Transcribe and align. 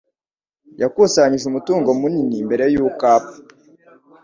Yakusanyije 0.81 1.45
umutungo 1.47 1.89
munini 1.99 2.45
mbere 2.47 2.63
yuko 2.73 3.03
apfa. 3.17 3.37